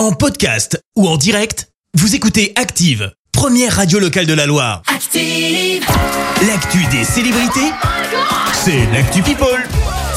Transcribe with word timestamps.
En 0.00 0.12
podcast 0.12 0.82
ou 0.96 1.06
en 1.06 1.18
direct, 1.18 1.68
vous 1.92 2.14
écoutez 2.14 2.54
Active, 2.56 3.12
première 3.32 3.76
radio 3.76 3.98
locale 3.98 4.24
de 4.24 4.32
la 4.32 4.46
Loire. 4.46 4.80
Active. 4.86 5.84
L'actu 6.48 6.78
des 6.86 7.04
célébrités, 7.04 7.70
c'est 8.54 8.86
l'actu 8.94 9.20
People. 9.20 9.62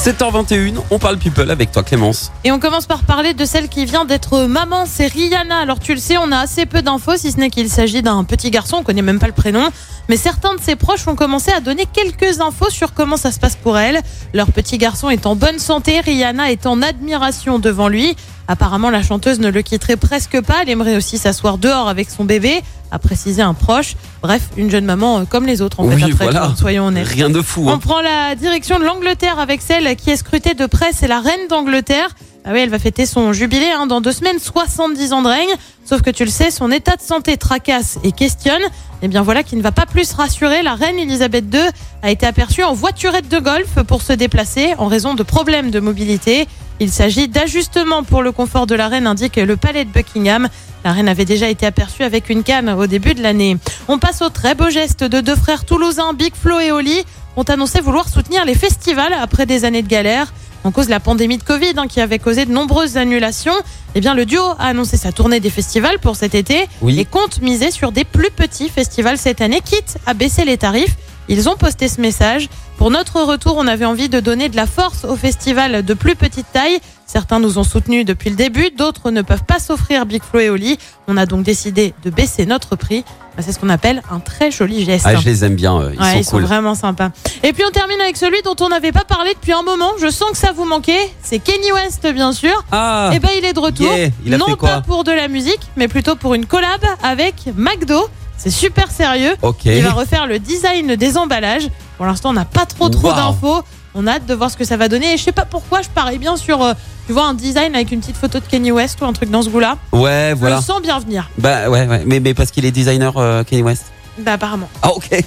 7h21, 0.02 0.76
on 0.90 0.98
parle 0.98 1.18
people 1.18 1.50
avec 1.50 1.70
toi 1.70 1.82
Clémence. 1.82 2.32
Et 2.44 2.52
on 2.52 2.58
commence 2.58 2.86
par 2.86 3.04
parler 3.04 3.32
de 3.32 3.44
celle 3.44 3.68
qui 3.68 3.84
vient 3.84 4.04
d'être 4.06 4.44
maman, 4.46 4.84
c'est 4.86 5.06
Rihanna. 5.06 5.58
Alors 5.58 5.80
tu 5.80 5.92
le 5.92 6.00
sais, 6.00 6.16
on 6.16 6.32
a 6.32 6.38
assez 6.38 6.64
peu 6.64 6.80
d'infos, 6.80 7.16
si 7.16 7.32
ce 7.32 7.38
n'est 7.38 7.50
qu'il 7.50 7.68
s'agit 7.68 8.02
d'un 8.02 8.24
petit 8.24 8.50
garçon, 8.50 8.78
on 8.80 8.82
connaît 8.82 9.02
même 9.02 9.18
pas 9.18 9.26
le 9.26 9.32
prénom. 9.32 9.68
Mais 10.08 10.16
certains 10.16 10.54
de 10.54 10.60
ses 10.60 10.76
proches 10.76 11.06
ont 11.08 11.14
commencé 11.14 11.52
à 11.52 11.60
donner 11.60 11.86
quelques 11.90 12.40
infos 12.40 12.70
sur 12.70 12.92
comment 12.92 13.16
ça 13.16 13.32
se 13.32 13.38
passe 13.38 13.56
pour 13.56 13.78
elle. 13.78 14.00
Leur 14.34 14.50
petit 14.52 14.76
garçon 14.76 15.08
est 15.10 15.26
en 15.26 15.36
bonne 15.36 15.58
santé, 15.58 16.00
Rihanna 16.00 16.52
est 16.52 16.66
en 16.66 16.82
admiration 16.82 17.58
devant 17.58 17.88
lui. 17.88 18.16
Apparemment, 18.46 18.90
la 18.90 19.02
chanteuse 19.02 19.40
ne 19.40 19.48
le 19.48 19.62
quitterait 19.62 19.96
presque 19.96 20.40
pas. 20.40 20.62
Elle 20.62 20.70
aimerait 20.70 20.96
aussi 20.96 21.18
s'asseoir 21.18 21.58
dehors 21.58 21.88
avec 21.88 22.10
son 22.10 22.24
bébé, 22.24 22.62
a 22.90 22.98
précisé 22.98 23.42
un 23.42 23.54
proche. 23.54 23.96
Bref, 24.22 24.50
une 24.56 24.70
jeune 24.70 24.84
maman 24.84 25.20
euh, 25.20 25.24
comme 25.24 25.46
les 25.46 25.62
autres, 25.62 25.80
en 25.80 25.86
oui, 25.86 25.96
fait, 25.96 26.12
après 26.12 26.24
voilà. 26.24 26.48
tout, 26.48 26.56
soyons 26.56 26.86
honnêtes. 26.86 27.08
Rien 27.08 27.30
de 27.30 27.40
fou. 27.40 27.64
On 27.66 27.72
hein. 27.72 27.78
prend 27.78 28.00
la 28.00 28.34
direction 28.34 28.78
de 28.78 28.84
l'Angleterre 28.84 29.38
avec 29.38 29.62
celle 29.62 29.96
qui 29.96 30.10
est 30.10 30.16
scrutée 30.16 30.54
de 30.54 30.66
près, 30.66 30.92
c'est 30.92 31.08
la 31.08 31.20
reine 31.20 31.48
d'Angleterre. 31.48 32.08
Ah 32.46 32.50
oui, 32.52 32.58
elle 32.60 32.68
va 32.68 32.78
fêter 32.78 33.06
son 33.06 33.32
jubilé 33.32 33.70
hein, 33.70 33.86
dans 33.86 34.02
deux 34.02 34.12
semaines, 34.12 34.38
70 34.38 35.14
ans 35.14 35.22
de 35.22 35.28
règne. 35.28 35.54
Sauf 35.86 36.02
que 36.02 36.10
tu 36.10 36.26
le 36.26 36.30
sais, 36.30 36.50
son 36.50 36.70
état 36.70 36.94
de 36.96 37.00
santé 37.00 37.38
tracasse 37.38 37.98
et 38.04 38.12
questionne. 38.12 38.60
Et 39.00 39.08
bien 39.08 39.22
voilà 39.22 39.42
qui 39.42 39.56
ne 39.56 39.62
va 39.62 39.72
pas 39.72 39.86
plus 39.86 40.12
rassurer. 40.12 40.62
La 40.62 40.74
reine 40.74 40.98
Elisabeth 40.98 41.46
II 41.50 41.60
a 42.02 42.10
été 42.10 42.26
aperçue 42.26 42.62
en 42.62 42.74
voiturette 42.74 43.30
de 43.30 43.38
golf 43.38 43.82
pour 43.86 44.02
se 44.02 44.12
déplacer 44.12 44.74
en 44.76 44.88
raison 44.88 45.14
de 45.14 45.22
problèmes 45.22 45.70
de 45.70 45.80
mobilité. 45.80 46.46
Il 46.80 46.90
s'agit 46.90 47.28
d'ajustements 47.28 48.02
pour 48.02 48.22
le 48.22 48.30
confort 48.30 48.66
de 48.66 48.74
la 48.74 48.88
reine, 48.88 49.06
indique 49.06 49.36
le 49.36 49.56
palais 49.56 49.86
de 49.86 49.90
Buckingham. 49.90 50.48
La 50.84 50.92
reine 50.92 51.08
avait 51.08 51.24
déjà 51.24 51.48
été 51.48 51.64
aperçue 51.64 52.02
avec 52.02 52.28
une 52.28 52.42
canne 52.42 52.68
au 52.68 52.86
début 52.86 53.14
de 53.14 53.22
l'année. 53.22 53.56
On 53.88 53.98
passe 53.98 54.20
au 54.20 54.28
très 54.28 54.54
beau 54.54 54.68
geste 54.68 55.02
de 55.02 55.22
deux 55.22 55.36
frères 55.36 55.64
toulousains, 55.64 56.12
Big 56.12 56.34
Flo 56.34 56.60
et 56.60 56.72
Oli, 56.72 57.04
ont 57.36 57.44
annoncé 57.44 57.80
vouloir 57.80 58.06
soutenir 58.10 58.44
les 58.44 58.54
festivals 58.54 59.14
après 59.14 59.46
des 59.46 59.64
années 59.64 59.82
de 59.82 59.88
galère. 59.88 60.34
En 60.64 60.70
cause 60.70 60.86
de 60.86 60.90
la 60.90 61.00
pandémie 61.00 61.36
de 61.36 61.42
Covid 61.42 61.74
hein, 61.76 61.86
qui 61.86 62.00
avait 62.00 62.18
causé 62.18 62.46
de 62.46 62.50
nombreuses 62.52 62.96
annulations, 62.96 63.52
eh 63.94 64.00
bien 64.00 64.14
le 64.14 64.24
duo 64.24 64.40
a 64.58 64.68
annoncé 64.68 64.96
sa 64.96 65.12
tournée 65.12 65.38
des 65.38 65.50
festivals 65.50 65.98
pour 65.98 66.16
cet 66.16 66.34
été 66.34 66.66
Oui. 66.80 66.98
et 66.98 67.04
compte 67.04 67.42
miser 67.42 67.70
sur 67.70 67.92
des 67.92 68.04
plus 68.04 68.30
petits 68.30 68.70
festivals 68.70 69.18
cette 69.18 69.42
année, 69.42 69.60
quitte 69.62 69.98
à 70.06 70.14
baisser 70.14 70.46
les 70.46 70.56
tarifs. 70.56 70.96
Ils 71.28 71.48
ont 71.48 71.56
posté 71.56 71.88
ce 71.88 72.00
message. 72.00 72.48
Pour 72.78 72.90
notre 72.90 73.20
retour, 73.22 73.56
on 73.58 73.66
avait 73.66 73.84
envie 73.84 74.08
de 74.08 74.20
donner 74.20 74.48
de 74.48 74.56
la 74.56 74.66
force 74.66 75.04
aux 75.04 75.16
festivals 75.16 75.82
de 75.84 75.94
plus 75.94 76.16
petite 76.16 76.46
taille. 76.52 76.78
Certains 77.06 77.40
nous 77.40 77.58
ont 77.58 77.64
soutenus 77.64 78.04
depuis 78.04 78.30
le 78.30 78.36
début, 78.36 78.70
d'autres 78.70 79.10
ne 79.10 79.22
peuvent 79.22 79.44
pas 79.44 79.58
s'offrir 79.58 80.06
Big 80.06 80.22
Flo 80.22 80.40
et 80.40 80.50
Oli. 80.50 80.78
On 81.08 81.16
a 81.16 81.26
donc 81.26 81.44
décidé 81.44 81.94
de 82.04 82.10
baisser 82.10 82.46
notre 82.46 82.76
prix. 82.76 83.04
Bah, 83.36 83.42
C'est 83.44 83.52
ce 83.52 83.58
qu'on 83.58 83.68
appelle 83.68 84.00
un 84.10 84.20
très 84.20 84.50
joli 84.50 84.84
geste. 84.84 85.04
Ah, 85.08 85.16
je 85.16 85.24
les 85.24 85.44
aime 85.44 85.56
bien, 85.56 85.90
ils 85.92 85.98
Ouais, 86.00 86.04
sont 86.12 86.18
ils 86.18 86.24
cool. 86.26 86.40
sont 86.42 86.46
vraiment 86.46 86.74
sympas. 86.74 87.10
Et 87.42 87.52
puis 87.52 87.64
on 87.66 87.70
termine 87.70 88.00
avec 88.00 88.16
celui 88.16 88.40
dont 88.42 88.54
on 88.60 88.68
n'avait 88.68 88.92
pas 88.92 89.04
parlé 89.04 89.34
depuis 89.34 89.52
un 89.52 89.62
moment. 89.62 89.90
Je 90.00 90.08
sens 90.10 90.30
que 90.30 90.36
ça 90.36 90.52
vous 90.52 90.64
manquait. 90.64 91.10
C'est 91.22 91.40
Kenny 91.40 91.72
West, 91.72 92.06
bien 92.12 92.32
sûr. 92.32 92.64
Ah, 92.70 93.10
Et 93.12 93.18
ben 93.18 93.30
il 93.36 93.44
est 93.44 93.52
de 93.52 93.58
retour. 93.60 93.92
yeah, 93.92 94.08
il 94.24 94.34
a 94.34 94.38
non 94.38 94.46
fait 94.46 94.56
quoi 94.56 94.68
pas 94.68 94.80
pour 94.82 95.02
de 95.04 95.10
la 95.12 95.26
musique, 95.28 95.60
mais 95.76 95.88
plutôt 95.88 96.14
pour 96.16 96.34
une 96.34 96.46
collab 96.46 96.80
avec 97.02 97.34
McDo. 97.56 98.06
C'est 98.36 98.50
super 98.50 98.90
sérieux. 98.90 99.34
Il 99.64 99.82
va 99.82 99.92
refaire 99.92 100.26
le 100.26 100.38
design 100.38 100.96
des 100.96 101.16
emballages. 101.16 101.68
Pour 101.96 102.06
l'instant, 102.06 102.30
on 102.30 102.34
n'a 102.34 102.44
pas 102.44 102.66
trop 102.66 102.88
trop 102.88 103.08
Wow. 103.10 103.14
d'infos. 103.16 103.62
On 103.94 104.06
a 104.06 104.12
hâte 104.14 104.26
de 104.26 104.34
voir 104.34 104.50
ce 104.50 104.56
que 104.56 104.64
ça 104.64 104.76
va 104.76 104.88
donner. 104.88 105.14
Et 105.14 105.16
je 105.16 105.22
sais 105.22 105.32
pas 105.32 105.44
pourquoi 105.44 105.82
je 105.82 105.88
parie 105.88 106.18
bien 106.18 106.36
sur, 106.36 106.62
euh, 106.62 106.72
tu 107.06 107.12
vois, 107.12 107.26
un 107.26 107.34
design 107.34 107.74
avec 107.74 107.92
une 107.92 108.00
petite 108.00 108.16
photo 108.16 108.40
de 108.40 108.44
Kenny 108.44 108.72
West 108.72 109.00
ou 109.00 109.04
un 109.04 109.12
truc 109.12 109.30
dans 109.30 109.42
ce 109.42 109.48
goût-là. 109.50 109.76
Ouais, 109.92 110.30
Je 110.30 110.34
voilà. 110.36 110.56
le 110.56 110.62
sens 110.62 110.82
bien 110.82 110.98
venir. 110.98 111.30
Bah 111.38 111.68
ouais, 111.68 111.86
ouais. 111.86 112.02
Mais, 112.06 112.20
mais 112.20 112.34
parce 112.34 112.50
qu'il 112.50 112.64
est 112.64 112.70
designer 112.72 113.16
euh, 113.16 113.44
Kanye 113.44 113.62
West. 113.62 113.84
Bah 114.18 114.32
apparemment. 114.32 114.68
Ah 114.82 114.90
ok. 114.92 115.08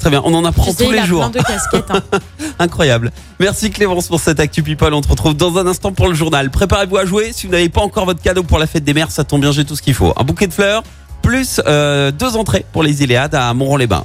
Très 0.00 0.10
bien, 0.10 0.20
on 0.26 0.34
en 0.34 0.44
apprend 0.44 0.64
Tu 0.64 0.72
sais, 0.72 0.84
tous 0.84 0.90
il 0.90 0.96
les 0.96 0.98
a 0.98 1.06
jours. 1.06 1.30
plein 1.30 1.40
de 1.40 1.46
casquettes. 1.46 1.90
hein. 1.90 2.02
Incroyable. 2.58 3.10
Merci 3.40 3.70
Clémence 3.70 4.08
pour 4.08 4.20
cette 4.20 4.38
Actu 4.38 4.62
People. 4.62 4.92
On 4.92 5.00
te 5.00 5.08
retrouve 5.08 5.34
dans 5.34 5.56
un 5.56 5.66
instant 5.66 5.92
pour 5.92 6.08
le 6.08 6.14
journal. 6.14 6.50
Préparez-vous 6.50 6.98
à 6.98 7.06
jouer. 7.06 7.30
Si 7.32 7.46
vous 7.46 7.52
n'avez 7.52 7.70
pas 7.70 7.80
encore 7.80 8.04
votre 8.04 8.20
cadeau 8.20 8.42
pour 8.42 8.58
la 8.58 8.66
fête 8.66 8.84
des 8.84 8.92
mères, 8.92 9.10
ça 9.10 9.24
tombe 9.24 9.40
bien, 9.40 9.52
j'ai 9.52 9.64
tout 9.64 9.76
ce 9.76 9.82
qu'il 9.82 9.94
faut. 9.94 10.12
Un 10.18 10.24
bouquet 10.24 10.46
de 10.46 10.52
fleurs, 10.52 10.82
plus 11.22 11.58
euh, 11.66 12.10
deux 12.10 12.36
entrées 12.36 12.66
pour 12.72 12.82
les 12.82 13.02
Iléades 13.02 13.34
à 13.34 13.54
Montron-les-Bains. 13.54 14.04